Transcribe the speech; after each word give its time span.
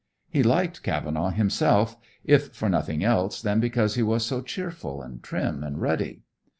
He 0.31 0.41
liked 0.41 0.81
Cavenaugh 0.81 1.29
himself, 1.29 1.95
if 2.23 2.55
for 2.55 2.67
nothing 2.67 3.03
else 3.03 3.39
than 3.39 3.59
because 3.59 3.93
he 3.93 4.01
was 4.01 4.25
so 4.25 4.41
cheerful 4.41 5.03
and 5.03 5.21
trim 5.21 5.63
and 5.63 5.79
ruddy. 5.79 6.23